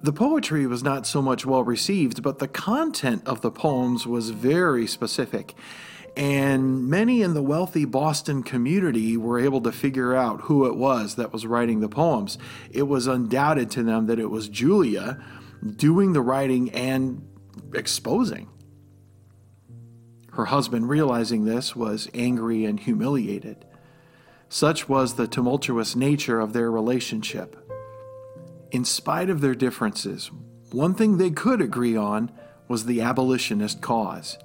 The 0.01 0.13
poetry 0.13 0.65
was 0.65 0.81
not 0.81 1.05
so 1.05 1.21
much 1.21 1.45
well 1.45 1.63
received, 1.63 2.23
but 2.23 2.39
the 2.39 2.47
content 2.47 3.23
of 3.25 3.41
the 3.41 3.51
poems 3.51 4.07
was 4.07 4.29
very 4.29 4.87
specific. 4.87 5.55
And 6.15 6.87
many 6.87 7.21
in 7.21 7.33
the 7.33 7.41
wealthy 7.41 7.85
Boston 7.85 8.43
community 8.43 9.15
were 9.15 9.39
able 9.39 9.61
to 9.61 9.71
figure 9.71 10.15
out 10.15 10.41
who 10.41 10.65
it 10.65 10.75
was 10.75 11.15
that 11.15 11.31
was 11.31 11.45
writing 11.45 11.79
the 11.79 11.89
poems. 11.89 12.37
It 12.71 12.83
was 12.83 13.07
undoubted 13.07 13.71
to 13.71 13.83
them 13.83 14.07
that 14.07 14.19
it 14.19 14.29
was 14.29 14.49
Julia 14.49 15.23
doing 15.75 16.13
the 16.13 16.21
writing 16.21 16.71
and 16.71 17.27
exposing. 17.73 18.49
Her 20.33 20.45
husband, 20.45 20.89
realizing 20.89 21.45
this, 21.45 21.75
was 21.75 22.09
angry 22.13 22.65
and 22.65 22.79
humiliated. 22.79 23.65
Such 24.47 24.87
was 24.87 25.15
the 25.15 25.27
tumultuous 25.27 25.95
nature 25.95 26.39
of 26.39 26.53
their 26.53 26.71
relationship. 26.71 27.55
In 28.71 28.85
spite 28.85 29.29
of 29.29 29.41
their 29.41 29.55
differences, 29.55 30.31
one 30.71 30.93
thing 30.93 31.17
they 31.17 31.31
could 31.31 31.61
agree 31.61 31.95
on 31.95 32.31
was 32.67 32.85
the 32.85 33.01
abolitionist 33.01 33.81
cause. 33.81 34.37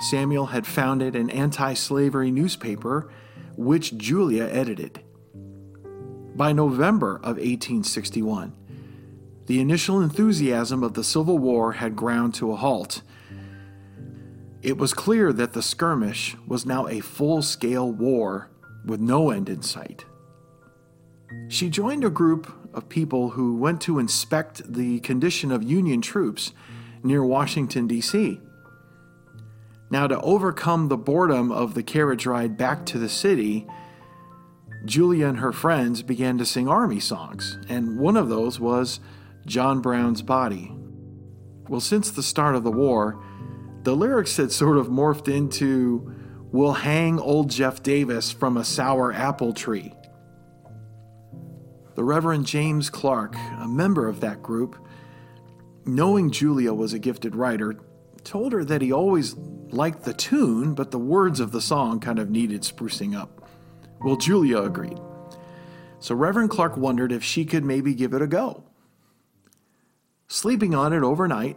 Samuel 0.00 0.46
had 0.46 0.66
founded 0.66 1.16
an 1.16 1.30
anti 1.30 1.74
slavery 1.74 2.30
newspaper, 2.30 3.10
which 3.56 3.96
Julia 3.96 4.44
edited. 4.44 5.00
By 6.34 6.52
November 6.52 7.16
of 7.16 7.36
1861, 7.36 8.52
the 9.46 9.60
initial 9.60 10.00
enthusiasm 10.00 10.82
of 10.82 10.94
the 10.94 11.04
Civil 11.04 11.38
War 11.38 11.72
had 11.72 11.94
ground 11.94 12.34
to 12.34 12.50
a 12.52 12.56
halt. 12.56 13.02
It 14.62 14.78
was 14.78 14.94
clear 14.94 15.32
that 15.32 15.52
the 15.52 15.62
skirmish 15.62 16.36
was 16.46 16.64
now 16.64 16.88
a 16.88 17.00
full 17.00 17.42
scale 17.42 17.92
war 17.92 18.50
with 18.84 19.00
no 19.00 19.30
end 19.30 19.48
in 19.48 19.62
sight. 19.62 20.06
She 21.48 21.68
joined 21.68 22.04
a 22.04 22.10
group 22.10 22.50
of 22.72 22.88
people 22.88 23.30
who 23.30 23.56
went 23.56 23.80
to 23.82 23.98
inspect 23.98 24.72
the 24.72 25.00
condition 25.00 25.52
of 25.52 25.62
Union 25.62 26.00
troops 26.00 26.52
near 27.02 27.24
Washington, 27.24 27.86
D.C. 27.86 28.40
Now, 29.94 30.08
to 30.08 30.20
overcome 30.22 30.88
the 30.88 30.96
boredom 30.96 31.52
of 31.52 31.74
the 31.74 31.82
carriage 31.84 32.26
ride 32.26 32.56
back 32.56 32.84
to 32.86 32.98
the 32.98 33.08
city, 33.08 33.64
Julia 34.84 35.28
and 35.28 35.38
her 35.38 35.52
friends 35.52 36.02
began 36.02 36.36
to 36.38 36.44
sing 36.44 36.66
army 36.66 36.98
songs, 36.98 37.60
and 37.68 37.96
one 38.00 38.16
of 38.16 38.28
those 38.28 38.58
was 38.58 38.98
John 39.46 39.80
Brown's 39.80 40.20
Body. 40.20 40.72
Well, 41.68 41.80
since 41.80 42.10
the 42.10 42.24
start 42.24 42.56
of 42.56 42.64
the 42.64 42.72
war, 42.72 43.22
the 43.84 43.94
lyrics 43.94 44.36
had 44.36 44.50
sort 44.50 44.78
of 44.78 44.88
morphed 44.88 45.32
into 45.32 46.12
We'll 46.50 46.72
hang 46.72 47.20
old 47.20 47.48
Jeff 47.48 47.80
Davis 47.80 48.32
from 48.32 48.56
a 48.56 48.64
sour 48.64 49.12
apple 49.12 49.52
tree. 49.52 49.94
The 51.94 52.02
Reverend 52.02 52.46
James 52.46 52.90
Clarke, 52.90 53.36
a 53.60 53.68
member 53.68 54.08
of 54.08 54.18
that 54.22 54.42
group, 54.42 54.74
knowing 55.86 56.32
Julia 56.32 56.74
was 56.74 56.94
a 56.94 56.98
gifted 56.98 57.36
writer, 57.36 57.76
told 58.24 58.52
her 58.52 58.64
that 58.64 58.82
he 58.82 58.92
always 58.92 59.34
liked 59.36 60.04
the 60.04 60.14
tune, 60.14 60.74
but 60.74 60.90
the 60.90 60.98
words 60.98 61.40
of 61.40 61.52
the 61.52 61.60
song 61.60 62.00
kind 62.00 62.18
of 62.18 62.30
needed 62.30 62.62
sprucing 62.62 63.16
up. 63.16 63.48
Well, 64.00 64.16
Julia 64.16 64.58
agreed. 64.58 64.98
So 65.98 66.14
Reverend 66.14 66.50
Clarke 66.50 66.76
wondered 66.76 67.12
if 67.12 67.24
she 67.24 67.44
could 67.44 67.64
maybe 67.64 67.94
give 67.94 68.12
it 68.12 68.22
a 68.22 68.26
go. 68.26 68.64
Sleeping 70.28 70.74
on 70.74 70.92
it 70.92 71.02
overnight, 71.02 71.56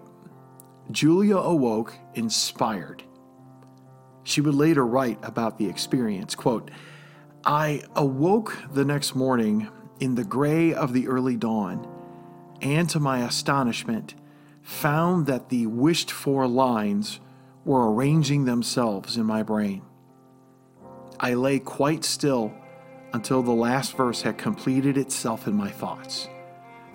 Julia 0.91 1.38
awoke 1.38 1.93
inspired. 2.13 3.03
She 4.24 4.41
would 4.41 4.55
later 4.55 4.86
write 4.86 5.19
about 5.24 5.57
the 5.57 5.67
experience, 5.67 6.36
quote, 6.36 6.71
I 7.45 7.83
awoke 7.95 8.57
the 8.74 8.86
next 8.86 9.15
morning 9.15 9.69
in 10.00 10.15
the 10.15 10.24
gray 10.24 10.74
of 10.74 10.93
the 10.93 11.07
early 11.07 11.38
dawn, 11.38 11.88
and 12.62 12.89
to 12.89 13.00
my 13.00 13.19
astonishment, 13.19 14.15
found 14.67 15.27
that 15.27 15.47
the 15.47 15.65
wished 15.65 16.12
for 16.12 16.45
lines 16.45 17.21
were 17.63 17.89
arranging 17.93 18.43
themselves 18.43 19.15
in 19.15 19.25
my 19.25 19.41
brain. 19.41 19.81
I 21.21 21.36
lay 21.36 21.59
quite 21.59 22.03
still 22.03 22.53
until 23.13 23.41
the 23.41 23.53
last 23.53 23.95
verse 23.95 24.21
had 24.21 24.38
completed 24.38 24.97
itself 24.97 25.47
in 25.47 25.55
my 25.55 25.69
thoughts, 25.69 26.27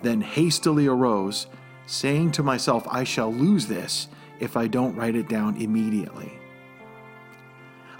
then 0.03 0.21
hastily 0.21 0.85
arose, 0.85 1.47
saying 1.87 2.31
to 2.33 2.43
myself, 2.43 2.87
I 2.91 3.03
shall 3.03 3.33
lose 3.33 3.65
this 3.65 4.07
if 4.39 4.55
I 4.55 4.67
don't 4.67 4.95
write 4.95 5.15
it 5.15 5.27
down 5.27 5.57
immediately. 5.57 6.31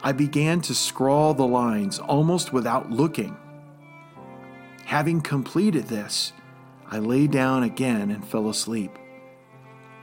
I 0.03 0.11
began 0.11 0.61
to 0.61 0.75
scrawl 0.75 1.33
the 1.33 1.47
lines 1.47 1.97
almost 1.97 2.53
without 2.53 2.91
looking. 2.91 3.35
Having 4.85 5.21
completed 5.21 5.87
this, 5.87 6.31
I 6.91 6.99
lay 6.99 7.25
down 7.25 7.63
again 7.63 8.11
and 8.11 8.23
fell 8.23 8.49
asleep, 8.49 8.99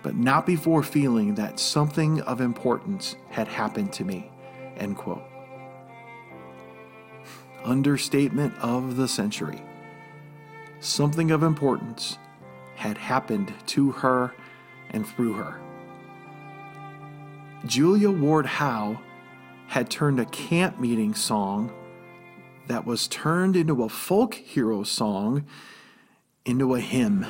but 0.03 0.17
not 0.17 0.47
before 0.47 0.83
feeling 0.83 1.35
that 1.35 1.61
something 1.61 2.21
of 2.23 2.41
importance 2.41 3.17
had 3.29 3.49
happened 3.49 3.93
to 3.95 4.05
me. 4.05 4.31
End 4.77 4.97
quote. 4.97 5.23
Understatement 7.65 8.55
of 8.61 8.97
the 8.97 9.09
century. 9.09 9.63
Something 10.81 11.31
of 11.31 11.43
importance 11.43 12.19
had 12.77 12.97
happened 12.97 13.53
to 13.67 13.93
her 13.93 14.35
and 14.91 15.07
through 15.07 15.35
her. 15.35 15.61
Julia 17.67 18.11
Ward 18.11 18.47
Howe 18.47 18.99
had 19.67 19.91
turned 19.91 20.19
a 20.19 20.25
camp 20.25 20.81
meeting 20.81 21.15
song 21.15 21.71
that 22.69 22.87
was 22.87 23.07
turned 23.09 23.55
into 23.55 23.85
a 23.85 23.89
folk 23.89 24.35
hero 24.35 24.83
song 24.83 25.45
into 26.47 26.75
a 26.75 26.81
hymn. 26.81 27.27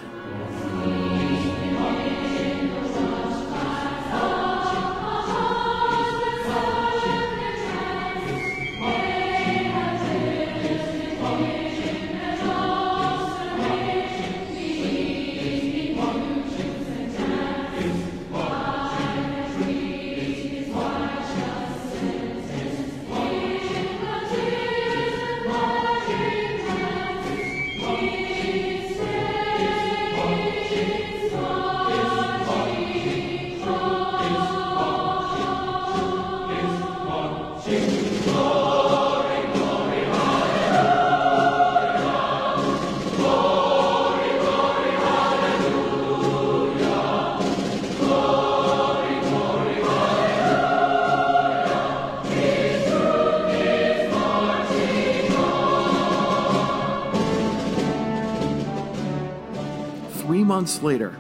Months 60.61 60.83
later, 60.83 61.17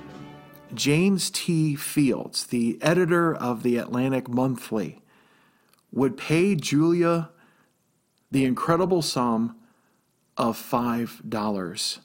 James 0.75 1.31
T. 1.31 1.75
Fields, 1.75 2.45
the 2.45 2.77
editor 2.83 3.35
of 3.35 3.63
the 3.63 3.79
Atlantic 3.79 4.29
Monthly, 4.29 5.01
would 5.91 6.19
pay 6.19 6.55
Julia 6.55 7.31
the 8.31 8.45
incredible 8.45 9.01
sum 9.01 9.57
of 10.37 10.59
$5 10.59 11.99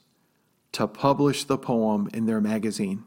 to 0.72 0.86
publish 0.88 1.44
the 1.44 1.58
poem 1.58 2.08
in 2.14 2.24
their 2.24 2.40
magazine. 2.40 3.04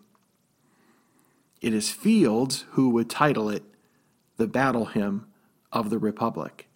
It 1.59 1.73
is 1.73 1.89
Fields 1.89 2.65
who 2.73 2.89
would 2.89 3.09
title 3.09 3.49
it 3.49 3.63
The 4.37 4.45
Battle 4.45 4.85
Hymn 4.85 5.25
of 5.71 5.89
the 5.89 5.97
Republic. 5.97 6.67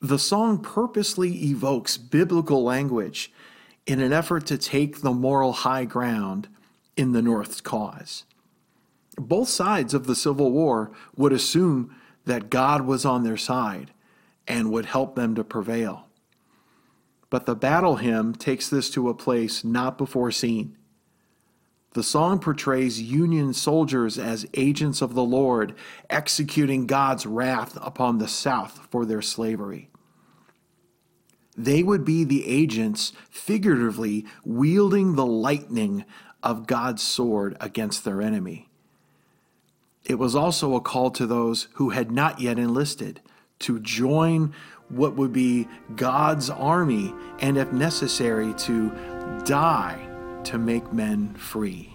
The 0.00 0.18
song 0.18 0.58
purposely 0.58 1.44
evokes 1.44 1.98
biblical 1.98 2.64
language 2.64 3.30
in 3.86 4.00
an 4.00 4.12
effort 4.12 4.46
to 4.46 4.58
take 4.58 5.00
the 5.00 5.12
moral 5.12 5.52
high 5.52 5.84
ground 5.84 6.48
in 6.96 7.12
the 7.12 7.22
North's 7.22 7.60
cause. 7.60 8.24
Both 9.16 9.48
sides 9.48 9.94
of 9.94 10.06
the 10.06 10.16
Civil 10.16 10.50
War 10.50 10.90
would 11.16 11.32
assume 11.32 11.94
that 12.24 12.50
God 12.50 12.82
was 12.82 13.04
on 13.04 13.22
their 13.22 13.36
side 13.36 13.92
and 14.48 14.72
would 14.72 14.86
help 14.86 15.14
them 15.14 15.34
to 15.34 15.44
prevail. 15.44 16.08
But 17.30 17.46
the 17.46 17.54
battle 17.54 17.96
hymn 17.96 18.34
takes 18.34 18.68
this 18.68 18.90
to 18.90 19.08
a 19.08 19.14
place 19.14 19.64
not 19.64 19.98
before 19.98 20.30
seen. 20.30 20.76
The 21.94 22.02
song 22.02 22.40
portrays 22.40 23.00
Union 23.00 23.54
soldiers 23.54 24.18
as 24.18 24.46
agents 24.54 25.00
of 25.00 25.14
the 25.14 25.22
Lord, 25.22 25.74
executing 26.10 26.86
God's 26.86 27.24
wrath 27.24 27.78
upon 27.80 28.18
the 28.18 28.28
South 28.28 28.88
for 28.90 29.06
their 29.06 29.22
slavery. 29.22 29.90
They 31.56 31.82
would 31.82 32.04
be 32.04 32.24
the 32.24 32.46
agents, 32.46 33.12
figuratively, 33.30 34.26
wielding 34.44 35.14
the 35.14 35.26
lightning 35.26 36.04
of 36.42 36.66
God's 36.66 37.02
sword 37.02 37.56
against 37.60 38.04
their 38.04 38.20
enemy. 38.20 38.68
It 40.04 40.18
was 40.18 40.34
also 40.34 40.74
a 40.74 40.80
call 40.80 41.10
to 41.12 41.26
those 41.26 41.68
who 41.74 41.90
had 41.90 42.10
not 42.10 42.40
yet 42.40 42.58
enlisted 42.58 43.20
to 43.60 43.80
join 43.80 44.52
what 44.88 45.16
would 45.16 45.32
be 45.32 45.66
God's 45.96 46.50
army 46.50 47.14
and, 47.40 47.56
if 47.56 47.72
necessary, 47.72 48.52
to 48.54 48.90
die 49.44 50.06
to 50.44 50.58
make 50.58 50.92
men 50.92 51.34
free. 51.34 51.93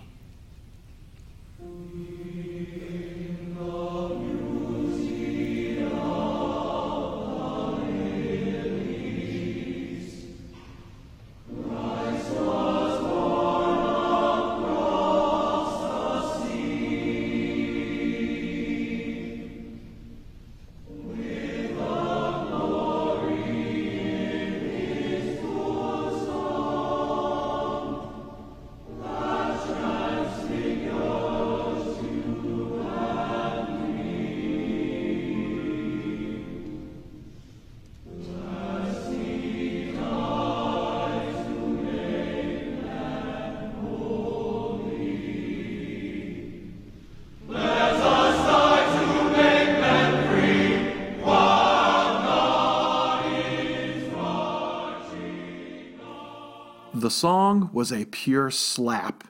The 57.10 57.15
song 57.15 57.72
was 57.74 57.91
a 57.91 58.06
pure 58.06 58.52
slap 58.52 59.24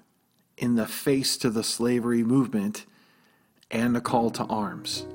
in 0.58 0.76
the 0.76 0.86
face 0.86 1.38
to 1.38 1.50
the 1.50 1.64
slavery 1.64 2.26
movement 2.26 2.86
and 3.72 3.96
a 3.96 4.02
call 4.02 4.32
to 4.32 4.44
arms. 4.44 5.08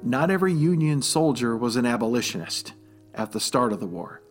Not 0.00 0.30
every 0.30 0.52
Union 0.52 1.02
soldier 1.02 1.56
was 1.56 1.74
an 1.74 1.84
abolitionist 1.84 2.72
at 3.16 3.32
the 3.32 3.40
start 3.40 3.72
of 3.72 3.80
the 3.80 3.86
war. 3.88 4.22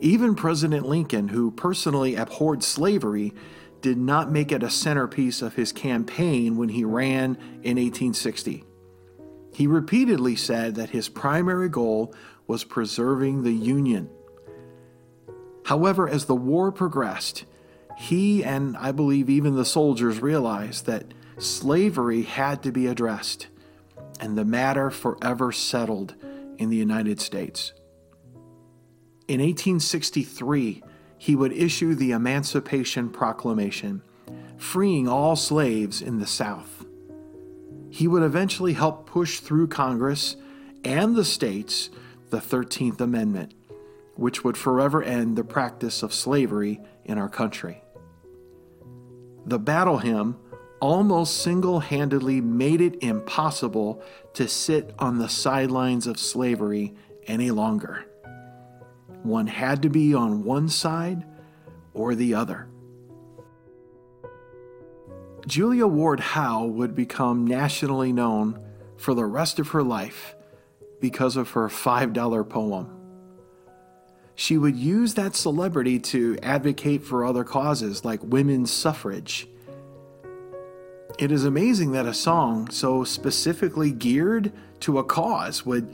Even 0.00 0.36
President 0.36 0.86
Lincoln, 0.86 1.26
who 1.26 1.50
personally 1.50 2.14
abhorred 2.14 2.62
slavery, 2.62 3.34
did 3.80 3.98
not 3.98 4.30
make 4.30 4.52
it 4.52 4.62
a 4.62 4.70
centerpiece 4.70 5.42
of 5.42 5.56
his 5.56 5.72
campaign 5.72 6.56
when 6.56 6.68
he 6.68 6.84
ran 6.84 7.34
in 7.64 7.78
1860. 7.78 8.62
He 9.52 9.66
repeatedly 9.66 10.36
said 10.36 10.76
that 10.76 10.90
his 10.90 11.08
primary 11.08 11.68
goal 11.68 12.14
was 12.46 12.62
preserving 12.62 13.42
the 13.42 13.54
Union. 13.54 14.08
However, 15.66 16.08
as 16.08 16.26
the 16.26 16.36
war 16.36 16.70
progressed, 16.70 17.44
he 17.96 18.44
and 18.44 18.76
I 18.76 18.92
believe 18.92 19.28
even 19.28 19.56
the 19.56 19.64
soldiers 19.64 20.22
realized 20.22 20.86
that 20.86 21.12
slavery 21.38 22.22
had 22.22 22.62
to 22.62 22.70
be 22.70 22.86
addressed 22.86 23.48
and 24.20 24.38
the 24.38 24.44
matter 24.44 24.90
forever 24.90 25.50
settled 25.50 26.14
in 26.58 26.70
the 26.70 26.76
United 26.76 27.20
States. 27.20 27.72
In 29.26 29.40
1863, 29.40 30.84
he 31.18 31.34
would 31.34 31.52
issue 31.52 31.96
the 31.96 32.12
Emancipation 32.12 33.08
Proclamation, 33.08 34.02
freeing 34.56 35.08
all 35.08 35.34
slaves 35.34 36.00
in 36.00 36.20
the 36.20 36.28
South. 36.28 36.86
He 37.90 38.06
would 38.06 38.22
eventually 38.22 38.74
help 38.74 39.06
push 39.06 39.40
through 39.40 39.66
Congress 39.66 40.36
and 40.84 41.16
the 41.16 41.24
states 41.24 41.90
the 42.30 42.38
13th 42.38 43.00
Amendment, 43.00 43.52
which 44.16 44.42
would 44.42 44.56
forever 44.56 45.02
end 45.02 45.36
the 45.36 45.44
practice 45.44 46.02
of 46.02 46.12
slavery 46.12 46.80
in 47.04 47.18
our 47.18 47.28
country. 47.28 47.82
The 49.44 49.58
battle 49.58 49.98
hymn 49.98 50.36
almost 50.80 51.38
single 51.38 51.80
handedly 51.80 52.40
made 52.40 52.80
it 52.80 53.02
impossible 53.02 54.02
to 54.34 54.48
sit 54.48 54.94
on 54.98 55.18
the 55.18 55.28
sidelines 55.28 56.06
of 56.06 56.18
slavery 56.18 56.94
any 57.26 57.50
longer. 57.50 58.04
One 59.22 59.46
had 59.46 59.82
to 59.82 59.88
be 59.88 60.14
on 60.14 60.44
one 60.44 60.68
side 60.68 61.24
or 61.94 62.14
the 62.14 62.34
other. 62.34 62.68
Julia 65.46 65.86
Ward 65.86 66.20
Howe 66.20 66.66
would 66.66 66.94
become 66.94 67.46
nationally 67.46 68.12
known 68.12 68.60
for 68.96 69.14
the 69.14 69.24
rest 69.24 69.58
of 69.58 69.68
her 69.68 69.82
life 69.82 70.34
because 71.00 71.36
of 71.36 71.50
her 71.50 71.68
$5 71.68 72.48
poem. 72.48 72.95
She 74.36 74.58
would 74.58 74.76
use 74.76 75.14
that 75.14 75.34
celebrity 75.34 75.98
to 75.98 76.38
advocate 76.42 77.02
for 77.02 77.24
other 77.24 77.42
causes 77.42 78.04
like 78.04 78.20
women's 78.22 78.70
suffrage. 78.70 79.48
It 81.18 81.32
is 81.32 81.46
amazing 81.46 81.92
that 81.92 82.04
a 82.04 82.12
song 82.12 82.70
so 82.70 83.02
specifically 83.02 83.90
geared 83.90 84.52
to 84.80 84.98
a 84.98 85.04
cause 85.04 85.64
would 85.64 85.92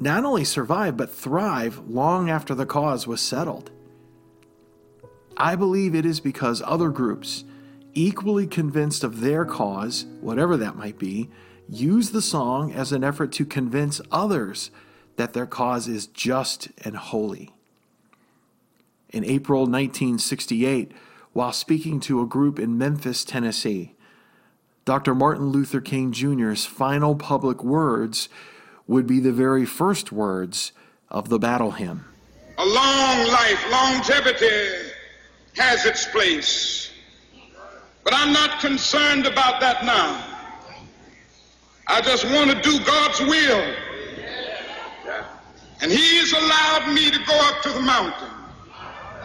not 0.00 0.24
only 0.24 0.44
survive 0.44 0.96
but 0.96 1.12
thrive 1.12 1.78
long 1.86 2.30
after 2.30 2.54
the 2.54 2.64
cause 2.64 3.06
was 3.06 3.20
settled. 3.20 3.70
I 5.36 5.54
believe 5.54 5.94
it 5.94 6.06
is 6.06 6.18
because 6.18 6.62
other 6.64 6.88
groups, 6.88 7.44
equally 7.92 8.46
convinced 8.46 9.04
of 9.04 9.20
their 9.20 9.44
cause, 9.44 10.06
whatever 10.22 10.56
that 10.56 10.76
might 10.76 10.98
be, 10.98 11.28
use 11.68 12.10
the 12.10 12.22
song 12.22 12.72
as 12.72 12.90
an 12.92 13.04
effort 13.04 13.32
to 13.32 13.44
convince 13.44 14.00
others 14.10 14.70
that 15.16 15.34
their 15.34 15.46
cause 15.46 15.88
is 15.88 16.06
just 16.06 16.68
and 16.82 16.96
holy. 16.96 17.52
In 19.16 19.24
April 19.24 19.60
1968, 19.60 20.92
while 21.32 21.50
speaking 21.50 22.00
to 22.00 22.20
a 22.20 22.26
group 22.26 22.58
in 22.58 22.76
Memphis, 22.76 23.24
Tennessee, 23.24 23.94
Dr. 24.84 25.14
Martin 25.14 25.46
Luther 25.46 25.80
King 25.80 26.12
Jr.'s 26.12 26.66
final 26.66 27.14
public 27.14 27.64
words 27.64 28.28
would 28.86 29.06
be 29.06 29.18
the 29.18 29.32
very 29.32 29.64
first 29.64 30.12
words 30.12 30.72
of 31.08 31.30
the 31.30 31.38
battle 31.38 31.70
hymn. 31.70 32.04
A 32.58 32.66
long 32.66 33.26
life, 33.28 33.64
longevity 33.70 34.90
has 35.56 35.86
its 35.86 36.04
place. 36.08 36.90
But 38.04 38.12
I'm 38.12 38.34
not 38.34 38.60
concerned 38.60 39.24
about 39.26 39.62
that 39.62 39.82
now. 39.82 40.22
I 41.86 42.02
just 42.02 42.26
want 42.26 42.50
to 42.50 42.60
do 42.60 42.84
God's 42.84 43.20
will. 43.20 43.74
And 45.80 45.90
He's 45.90 46.34
allowed 46.34 46.92
me 46.92 47.10
to 47.10 47.18
go 47.24 47.48
up 47.48 47.62
to 47.62 47.70
the 47.70 47.80
mountain. 47.80 48.35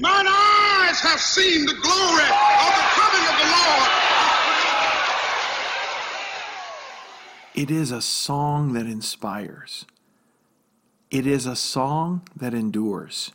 Mine 0.00 0.26
eyes 0.26 0.98
have 1.00 1.20
seen 1.20 1.66
the 1.66 1.74
glory 1.74 2.24
of 2.24 2.74
the 2.74 2.86
coming 2.94 3.28
of 3.28 3.36
the 3.38 3.46
Lord. 3.52 3.90
It 7.54 7.70
is 7.70 7.92
a 7.92 8.02
song 8.02 8.72
that 8.72 8.86
inspires. 8.86 9.86
It 11.12 11.28
is 11.28 11.46
a 11.46 11.54
song 11.54 12.28
that 12.34 12.54
endures. 12.54 13.30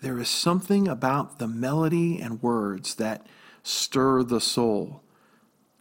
There 0.00 0.18
is 0.18 0.30
something 0.30 0.88
about 0.88 1.38
the 1.38 1.48
melody 1.48 2.18
and 2.18 2.42
words 2.42 2.94
that 2.94 3.26
stir 3.62 4.22
the 4.22 4.40
soul, 4.40 5.02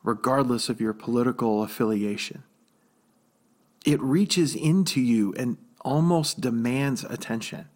regardless 0.03 0.67
of 0.67 0.81
your 0.81 0.93
political 0.93 1.63
affiliation. 1.63 2.43
It 3.85 4.01
reaches 4.01 4.53
into 4.53 4.99
you 4.99 5.33
and 5.35 5.55
almost 5.79 6.41
demands 6.41 7.05
attention. 7.05 7.69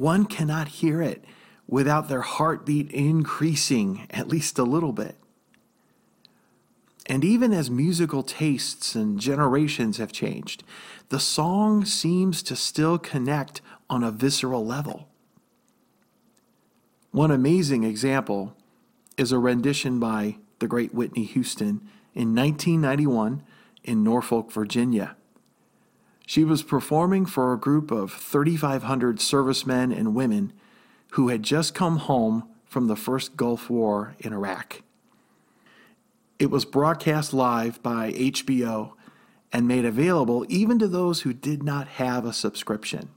One 0.00 0.24
cannot 0.24 0.68
hear 0.68 1.02
it 1.02 1.22
without 1.68 2.08
their 2.08 2.22
heartbeat 2.22 2.90
increasing 2.90 4.06
at 4.08 4.28
least 4.28 4.58
a 4.58 4.62
little 4.62 4.94
bit. 4.94 5.16
And 7.04 7.22
even 7.22 7.52
as 7.52 7.70
musical 7.70 8.22
tastes 8.22 8.94
and 8.94 9.20
generations 9.20 9.98
have 9.98 10.10
changed, 10.10 10.64
the 11.10 11.20
song 11.20 11.84
seems 11.84 12.42
to 12.44 12.56
still 12.56 12.96
connect 12.96 13.60
on 13.90 14.02
a 14.02 14.10
visceral 14.10 14.64
level. 14.64 15.06
One 17.10 17.30
amazing 17.30 17.84
example 17.84 18.56
is 19.18 19.32
a 19.32 19.38
rendition 19.38 20.00
by 20.00 20.38
the 20.60 20.66
great 20.66 20.94
Whitney 20.94 21.24
Houston 21.24 21.86
in 22.14 22.34
1991 22.34 23.42
in 23.84 24.02
Norfolk, 24.02 24.50
Virginia. 24.50 25.14
She 26.30 26.44
was 26.44 26.62
performing 26.62 27.26
for 27.26 27.52
a 27.52 27.58
group 27.58 27.90
of 27.90 28.12
3,500 28.12 29.20
servicemen 29.20 29.90
and 29.90 30.14
women 30.14 30.52
who 31.14 31.26
had 31.26 31.42
just 31.42 31.74
come 31.74 31.96
home 31.96 32.48
from 32.64 32.86
the 32.86 32.94
first 32.94 33.36
Gulf 33.36 33.68
War 33.68 34.14
in 34.20 34.32
Iraq. 34.32 34.82
It 36.38 36.48
was 36.48 36.64
broadcast 36.64 37.34
live 37.34 37.82
by 37.82 38.12
HBO 38.12 38.92
and 39.52 39.66
made 39.66 39.84
available 39.84 40.46
even 40.48 40.78
to 40.78 40.86
those 40.86 41.22
who 41.22 41.32
did 41.32 41.64
not 41.64 41.88
have 41.88 42.24
a 42.24 42.32
subscription. 42.32 43.08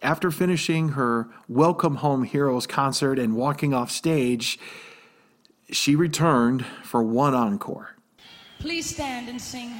After 0.00 0.30
finishing 0.30 0.90
her 0.90 1.28
Welcome 1.48 1.96
Home 1.96 2.22
Heroes 2.22 2.68
concert 2.68 3.18
and 3.18 3.34
walking 3.34 3.74
off 3.74 3.90
stage, 3.90 4.60
she 5.72 5.96
returned 5.96 6.64
for 6.84 7.02
one 7.02 7.34
encore. 7.34 7.96
Please 8.60 8.88
stand 8.88 9.28
and 9.28 9.42
sing 9.42 9.72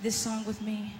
this 0.00 0.14
song 0.14 0.44
with 0.44 0.62
me. 0.62 0.92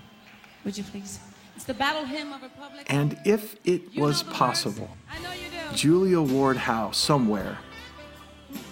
Would 0.66 0.76
you 0.76 0.82
please? 0.82 1.20
It's 1.54 1.64
the 1.64 1.74
battle 1.74 2.04
hymn 2.04 2.32
of 2.32 2.42
Republic. 2.42 2.86
And 2.88 3.16
if 3.24 3.54
it 3.64 3.82
You 3.92 4.02
was 4.02 4.24
possible, 4.24 4.90
I 5.08 5.22
know 5.22 5.30
you 5.30 5.48
do. 5.48 5.76
Julia 5.76 6.20
Ward 6.20 6.56
Howe 6.56 6.90
somewhere 6.90 7.56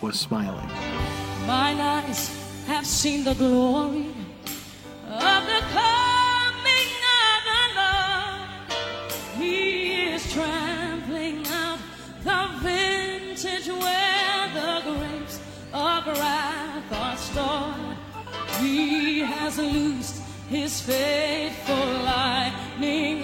was 0.00 0.18
smiling. 0.18 0.68
Mine 1.46 1.78
eyes 1.78 2.36
have 2.66 2.84
seen 2.84 3.22
the 3.22 3.34
glory 3.34 4.08
of 5.06 5.42
the 5.46 5.62
coming 5.70 6.90
of 7.30 7.40
the 7.52 7.64
Lord. 7.78 8.72
He 9.38 10.06
is 10.06 10.32
trampling 10.32 11.46
out 11.46 11.78
the 12.24 12.48
vintage 12.60 13.68
where 13.68 14.50
the 14.52 14.80
grapes 14.82 15.38
of 15.72 16.06
wrath 16.08 16.92
are 16.92 17.16
stored. 17.16 17.96
He 18.58 19.20
has 19.20 19.58
loosed 19.58 20.13
his 20.48 20.80
faithful 20.80 21.86
lightning 22.04 23.22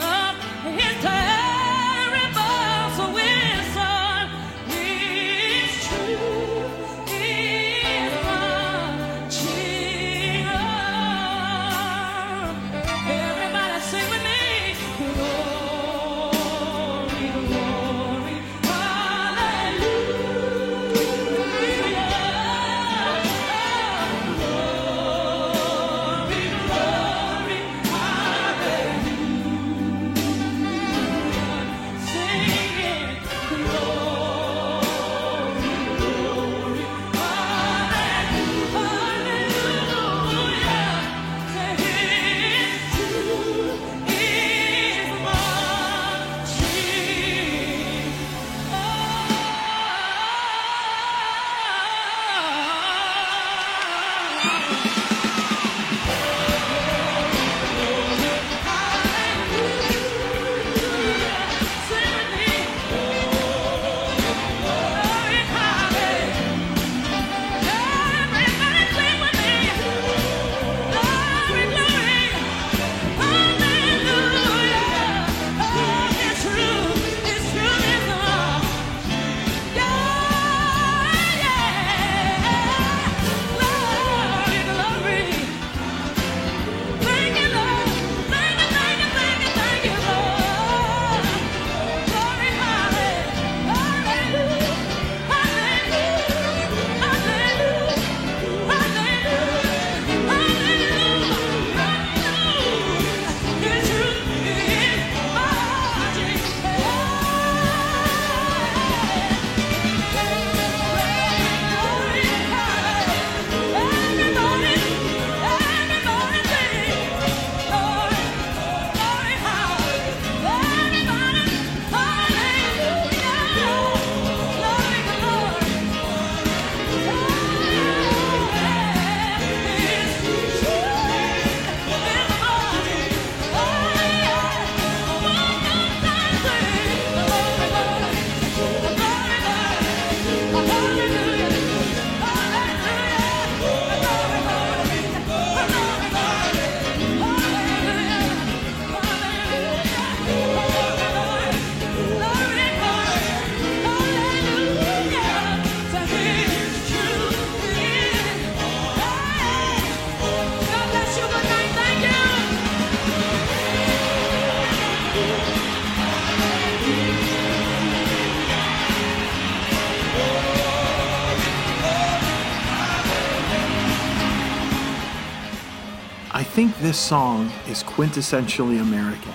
this 176.90 176.98
song 176.98 177.48
is 177.68 177.85
quintessentially 177.85 178.81
American. 178.81 179.33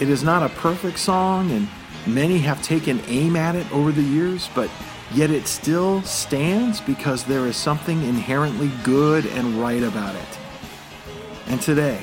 It 0.00 0.08
is 0.08 0.22
not 0.22 0.42
a 0.42 0.48
perfect 0.54 0.98
song, 0.98 1.50
and 1.50 1.68
many 2.06 2.38
have 2.38 2.62
taken 2.62 3.02
aim 3.08 3.36
at 3.36 3.54
it 3.54 3.70
over 3.70 3.92
the 3.92 4.00
years, 4.00 4.48
but 4.54 4.70
yet 5.12 5.30
it 5.30 5.46
still 5.46 6.00
stands 6.00 6.80
because 6.80 7.24
there 7.24 7.44
is 7.44 7.58
something 7.58 8.02
inherently 8.04 8.70
good 8.82 9.26
and 9.26 9.60
right 9.60 9.82
about 9.82 10.14
it. 10.14 10.38
And 11.48 11.60
today, 11.60 12.00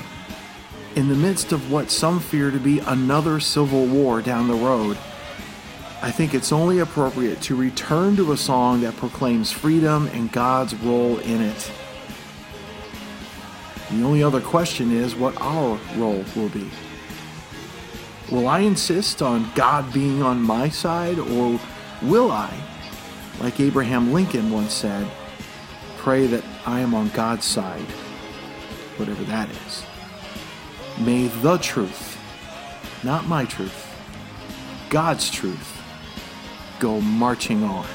in 0.95 1.09
the 1.09 1.15
midst 1.15 1.51
of 1.51 1.71
what 1.71 1.89
some 1.89 2.19
fear 2.19 2.51
to 2.51 2.59
be 2.59 2.77
another 2.77 3.39
civil 3.39 3.87
war 3.87 4.21
down 4.21 4.47
the 4.47 4.53
road, 4.53 4.99
I 6.03 6.11
think 6.11 6.35
it's 6.35 6.51
only 6.51 6.77
appropriate 6.77 7.41
to 7.41 7.55
return 7.55 8.15
to 8.17 8.33
a 8.33 8.37
song 8.37 8.81
that 8.81 8.97
proclaims 8.97 9.51
freedom 9.51 10.05
and 10.13 10.31
God's 10.31 10.75
role 10.75 11.17
in 11.17 11.41
it. 11.41 11.71
The 13.91 14.03
only 14.03 14.23
other 14.23 14.39
question 14.39 14.91
is 14.91 15.15
what 15.15 15.39
our 15.41 15.77
role 15.97 16.23
will 16.35 16.49
be. 16.49 16.69
Will 18.31 18.47
I 18.47 18.59
insist 18.59 19.21
on 19.21 19.51
God 19.53 19.91
being 19.91 20.23
on 20.23 20.41
my 20.41 20.69
side, 20.69 21.19
or 21.19 21.59
will 22.01 22.31
I, 22.31 22.53
like 23.41 23.59
Abraham 23.59 24.13
Lincoln 24.13 24.49
once 24.49 24.73
said, 24.73 25.05
pray 25.97 26.25
that 26.27 26.43
I 26.65 26.79
am 26.79 26.95
on 26.95 27.09
God's 27.09 27.45
side, 27.45 27.85
whatever 28.95 29.23
that 29.25 29.49
is? 29.67 29.83
May 30.97 31.27
the 31.27 31.57
truth, 31.57 32.17
not 33.03 33.27
my 33.27 33.43
truth, 33.43 33.87
God's 34.89 35.29
truth, 35.29 35.81
go 36.79 37.01
marching 37.01 37.63
on. 37.63 37.85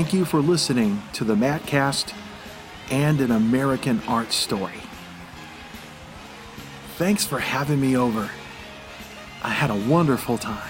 Thank 0.00 0.14
you 0.14 0.24
for 0.24 0.40
listening 0.40 1.02
to 1.12 1.24
the 1.24 1.34
Matcast 1.34 2.14
and 2.90 3.20
an 3.20 3.30
American 3.30 4.00
art 4.08 4.32
story. 4.32 4.80
Thanks 6.96 7.26
for 7.26 7.38
having 7.38 7.78
me 7.78 7.98
over. 7.98 8.30
I 9.42 9.50
had 9.50 9.68
a 9.68 9.74
wonderful 9.74 10.38
time. 10.38 10.69